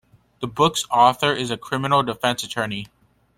[0.39, 2.87] The book's author is a criminal defense attorney.